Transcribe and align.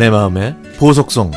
내 0.00 0.08
마음의 0.08 0.56
보석성 0.78 1.30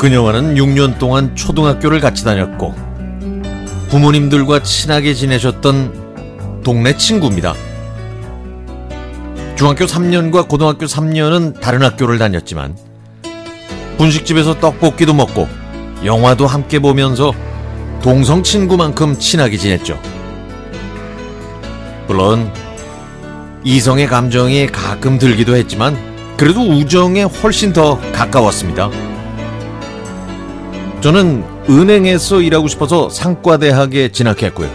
그녀와는 0.00 0.56
6년 0.56 0.98
동안 0.98 1.36
초등학교를 1.36 2.00
같이 2.00 2.24
다녔고 2.24 2.74
부모님들과 3.90 4.64
친하게 4.64 5.14
지내셨던 5.14 6.62
동네 6.64 6.96
친구입니다. 6.96 7.54
중학교 9.54 9.84
3년과 9.84 10.48
고등학교 10.48 10.86
3년은 10.86 11.60
다른 11.60 11.82
학교를 11.82 12.18
다녔지만 12.18 12.89
분식집에서 14.00 14.58
떡볶이도 14.60 15.12
먹고 15.12 15.46
영화도 16.06 16.46
함께 16.46 16.78
보면서 16.78 17.34
동성 18.02 18.42
친구만큼 18.42 19.18
친하게 19.18 19.58
지냈죠. 19.58 20.00
물론 22.06 22.50
이성의 23.62 24.06
감정이 24.06 24.68
가끔 24.68 25.18
들기도 25.18 25.54
했지만 25.54 25.98
그래도 26.38 26.62
우정에 26.62 27.24
훨씬 27.24 27.74
더 27.74 28.00
가까웠습니다. 28.12 28.90
저는 31.02 31.44
은행에서 31.68 32.40
일하고 32.40 32.68
싶어서 32.68 33.10
상과대학에 33.10 34.12
진학했고요. 34.12 34.70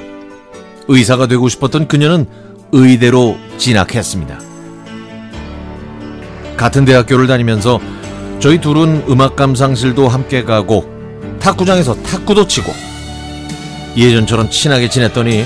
의사가 0.87 1.25
되고 1.25 1.49
싶었던 1.49 1.87
그녀는 1.87 2.27
의대로 2.71 3.37
진학했습니다. 3.57 4.39
같은 6.57 6.85
대학교를 6.85 7.25
다니면서 7.25 7.79
저희 8.39 8.59
둘은 8.59 9.05
음악 9.09 9.35
감상실도 9.35 10.07
함께 10.07 10.43
가고 10.43 10.85
탁구장에서 11.39 11.95
탁구도 12.03 12.47
치고 12.47 12.71
예전처럼 13.97 14.49
친하게 14.49 14.89
지냈더니 14.89 15.45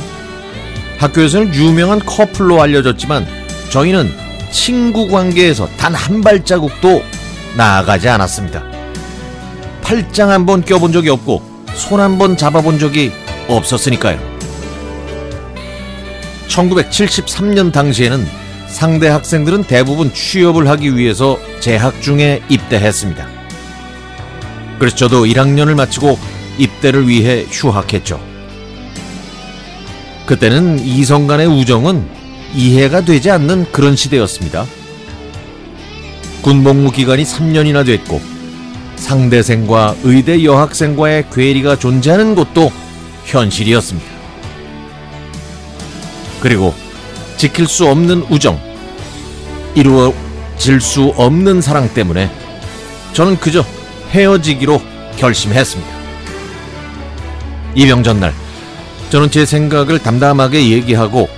학교에서는 0.97 1.53
유명한 1.53 1.99
커플로 1.99 2.61
알려졌지만 2.61 3.25
저희는 3.69 4.11
친구 4.51 5.07
관계에서 5.07 5.67
단 5.77 5.93
한 5.95 6.21
발자국도 6.21 7.03
나아가지 7.55 8.09
않았습니다. 8.09 8.63
팔짱 9.81 10.29
한 10.29 10.45
번 10.45 10.63
껴본 10.63 10.91
적이 10.91 11.09
없고 11.09 11.41
손 11.75 11.99
한 11.99 12.17
번 12.17 12.35
잡아본 12.35 12.79
적이 12.79 13.11
없었으니까요. 13.47 14.19
1973년 16.47 17.71
당시에는 17.71 18.25
상대 18.79 19.09
학생들은 19.09 19.65
대부분 19.65 20.13
취업을 20.13 20.69
하기 20.69 20.95
위해서 20.95 21.37
재학 21.59 22.01
중에 22.01 22.41
입대했습니다. 22.47 23.27
그래서 24.79 24.95
저도 24.95 25.25
1학년을 25.25 25.75
마치고 25.75 26.17
입대를 26.57 27.09
위해 27.09 27.45
휴학했죠. 27.51 28.21
그때는 30.25 30.79
이성 30.79 31.27
간의 31.27 31.47
우정은 31.47 32.07
이해가 32.55 33.01
되지 33.01 33.29
않는 33.31 33.69
그런 33.73 33.97
시대였습니다. 33.97 34.65
군복무 36.41 36.91
기간이 36.91 37.23
3년이나 37.23 37.85
됐고 37.85 38.21
상대생과 38.95 39.97
의대 40.03 40.45
여학생과의 40.45 41.25
괴리가 41.33 41.79
존재하는 41.79 42.33
것도 42.33 42.71
현실이었습니다. 43.25 44.07
그리고 46.39 46.73
지킬 47.35 47.67
수 47.67 47.85
없는 47.85 48.25
우정, 48.29 48.68
이루어질 49.75 50.81
수 50.81 51.13
없는 51.15 51.61
사랑 51.61 51.93
때문에 51.93 52.31
저는 53.13 53.37
그저 53.37 53.63
헤어지기로 54.11 54.81
결심했습니다. 55.17 55.99
입영 57.75 58.03
전날, 58.03 58.33
저는 59.09 59.31
제 59.31 59.45
생각을 59.45 59.99
담담하게 59.99 60.69
얘기하고 60.69 61.29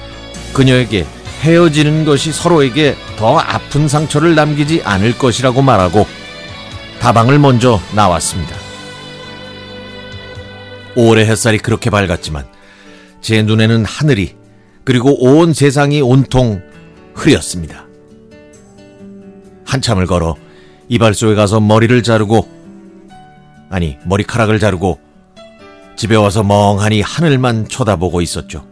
그녀에게 0.53 1.05
헤어지는 1.41 2.05
것이 2.05 2.31
서로에게 2.31 2.95
더 3.17 3.39
아픈 3.39 3.87
상처를 3.87 4.35
남기지 4.35 4.81
않을 4.83 5.17
것이라고 5.17 5.61
말하고 5.61 6.05
다방을 6.99 7.39
먼저 7.39 7.81
나왔습니다. 7.93 8.55
올해 10.95 11.25
햇살이 11.25 11.57
그렇게 11.57 11.89
밝았지만 11.89 12.45
제 13.21 13.41
눈에는 13.41 13.85
하늘이 13.85 14.35
그리고 14.83 15.13
온 15.23 15.53
세상이 15.53 16.01
온통 16.01 16.61
흐렸습니다. 17.15 17.87
한참을 19.71 20.05
걸어 20.05 20.35
이발소에 20.89 21.33
가서 21.33 21.61
머리를 21.61 22.03
자르고 22.03 22.45
아니 23.69 23.97
머리카락을 24.03 24.59
자르고 24.59 24.99
집에 25.95 26.17
와서 26.17 26.43
멍하니 26.43 26.99
하늘만 26.99 27.69
쳐다보고 27.69 28.19
있었죠. 28.19 28.67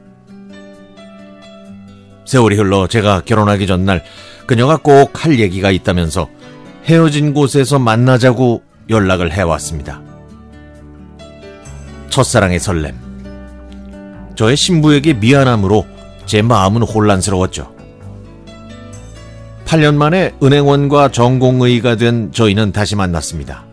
세월이 2.25 2.57
흘러 2.57 2.87
제가 2.87 3.21
결혼하기 3.21 3.65
전날 3.65 4.03
그녀가 4.45 4.75
꼭 4.75 5.11
할 5.23 5.39
얘기가 5.39 5.71
있다면서 5.71 6.27
헤어진 6.85 7.33
곳에서 7.33 7.79
만나자고 7.79 8.61
연락을 8.89 9.31
해왔습니다. 9.31 10.01
첫사랑의 12.09 12.59
설렘. 12.59 12.95
저의 14.35 14.57
신부에게 14.57 15.13
미안함으로 15.13 15.85
제 16.25 16.41
마음은 16.41 16.81
혼란스러웠죠. 16.81 17.78
8년 19.69 19.93
만에 19.93 20.33
은행원과 20.41 21.09
전공의가 21.11 21.95
된 21.95 22.31
저희는 22.31 22.71
다시 22.71 22.95
만났습니다. 22.95 23.65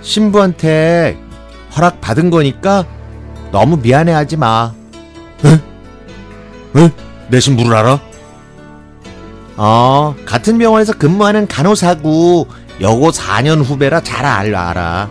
신부한테 0.00 1.18
허락 1.76 2.00
받은 2.00 2.30
거니까 2.30 2.86
너무 3.50 3.78
미안해 3.78 4.12
하지 4.12 4.36
마. 4.36 4.72
에? 5.44 6.80
에? 6.80 6.90
내 7.30 7.40
신부를 7.40 7.74
알아? 7.74 8.00
어, 9.56 10.14
같은 10.24 10.56
병원에서 10.58 10.92
근무하는 10.92 11.48
간호사고 11.48 12.46
여고 12.80 13.10
4년 13.10 13.64
후배라 13.64 14.02
잘 14.02 14.24
알아. 14.24 15.10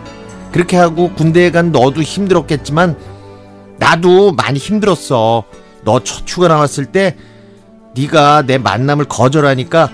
그렇게 0.53 0.77
하고 0.77 1.11
군대에 1.11 1.51
간 1.51 1.73
너도 1.73 2.01
힘들었겠지만 2.01 2.97
나도 3.77 4.31
많이 4.31 4.57
힘들었어. 4.57 5.43
너 5.83 5.99
첫 5.99 6.23
휴가 6.25 6.47
나왔을 6.47 6.85
때 6.85 7.17
네가 7.95 8.43
내 8.45 8.57
만남을 8.57 9.05
거절하니까 9.05 9.89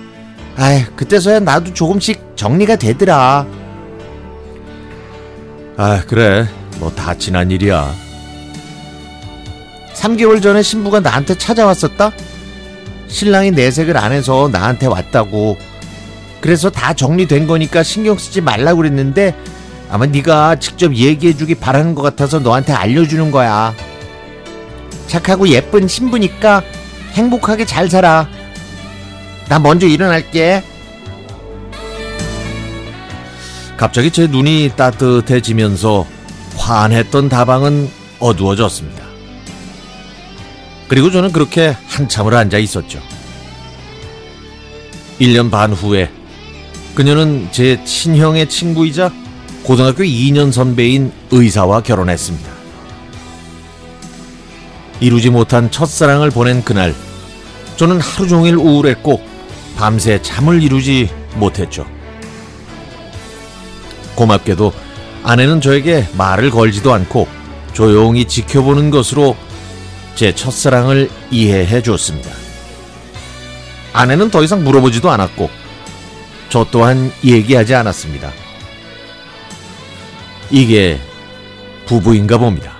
아이 0.58 0.84
그때서야 0.96 1.40
나도 1.40 1.74
조금씩 1.74 2.34
정리가 2.36 2.76
되더라. 2.78 3.46
아 5.78 6.02
그래 6.08 6.48
뭐 6.80 6.92
다 6.96 7.14
지난 7.16 7.50
일이야. 7.52 7.92
3개월 9.94 10.42
전에 10.42 10.62
신부가 10.62 11.00
나한테 11.00 11.38
찾아왔었다. 11.38 12.12
신랑이 13.08 13.52
내색을 13.52 13.98
안 13.98 14.12
해서 14.12 14.50
나한테 14.52 14.86
왔다고. 14.88 15.58
그래서 16.42 16.70
다 16.70 16.94
정리된 16.94 17.48
거니까 17.48 17.82
신경 17.82 18.18
쓰지 18.18 18.42
말라고 18.42 18.78
그랬는데 18.78 19.36
아마 19.90 20.06
네가 20.06 20.58
직접 20.58 20.96
얘기해주기 20.96 21.56
바라는 21.56 21.96
것 21.96 22.02
같아서 22.04 22.40
너한테 22.40 22.74
알려주는 22.74 23.32
거야. 23.32 23.74
착하고 25.08 25.48
예쁜 25.50 25.88
신부니까 25.88 26.62
행복하게 27.18 27.66
잘 27.66 27.90
살아. 27.90 28.30
나 29.50 29.58
먼저 29.58 29.88
일어날게. 29.88 30.64
갑자기 33.76 34.12
제 34.12 34.28
눈이 34.28 34.74
따뜻해지면서 34.76 36.06
환했던 36.58 37.30
다방은 37.30 37.90
어두워졌습니다. 38.20 39.04
그리고 40.88 41.10
저는 41.12 41.32
그렇게 41.32 41.76
한참을 41.88 42.36
앉아 42.36 42.60
있었죠. 42.60 43.00
1년 45.20 45.50
반 45.50 45.74
후에 45.74 46.12
그녀는 46.94 47.50
제 47.52 47.84
친형의 47.84 48.48
친구이자 48.48 49.12
고등학교 49.64 50.04
2년 50.04 50.52
선배인 50.52 51.12
의사와 51.32 51.82
결혼했습니다. 51.82 52.58
이루지 55.00 55.30
못한 55.30 55.70
첫사랑을 55.70 56.32
보낸 56.32 56.64
그날, 56.64 56.96
저는 57.78 58.02
하루 58.02 58.28
종일 58.28 58.56
우울했고 58.56 59.22
밤새 59.78 60.22
잠을 60.22 60.62
이루지 60.62 61.10
못했죠. 61.36 61.86
고맙게도 64.16 64.74
아내는 65.24 65.62
저에게 65.62 66.08
말을 66.18 66.50
걸지도 66.50 66.92
않고 66.92 67.28
조용히 67.74 68.26
지켜보는 68.26 68.90
것으로 68.90 69.38
제 70.16 70.34
첫사랑을 70.34 71.12
이해해 71.30 71.84
주었습니다. 71.84 72.32
아내는 73.94 74.32
더 74.32 74.44
이상 74.44 74.64
물어보지도 74.64 75.12
않았고 75.12 75.50
저 76.50 76.66
또한 76.72 77.12
얘기하지 77.24 77.76
않았습니다. 77.76 78.32
이게 80.50 81.00
부부인가 81.86 82.40
봅니다. 82.40 82.76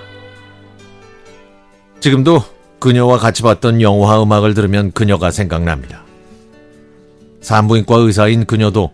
지금도 2.00 2.57
그녀와 2.78 3.18
같이 3.18 3.42
봤던 3.42 3.82
영화 3.82 4.22
음악을 4.22 4.54
들으면 4.54 4.92
그녀가 4.92 5.30
생각납니다. 5.30 6.04
산부인과 7.40 7.96
의사인 7.96 8.44
그녀도 8.44 8.90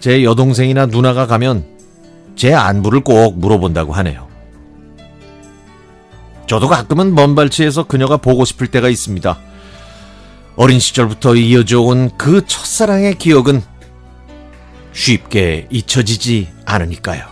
제 0.00 0.24
여동생이나 0.24 0.86
누나가 0.86 1.26
가면 1.26 1.64
제 2.36 2.54
안부를 2.54 3.00
꼭 3.00 3.38
물어본다고 3.38 3.92
하네요. 3.92 4.28
저도 6.46 6.68
가끔은 6.68 7.14
먼 7.14 7.34
발치에서 7.34 7.84
그녀가 7.84 8.16
보고 8.16 8.44
싶을 8.44 8.66
때가 8.66 8.88
있습니다. 8.88 9.38
어린 10.56 10.80
시절부터 10.80 11.36
이어져 11.36 11.80
온 11.80 12.10
그 12.16 12.44
첫사랑의 12.46 13.14
기억은 13.18 13.62
쉽게 14.92 15.68
잊혀지지 15.70 16.48
않으니까요. 16.64 17.29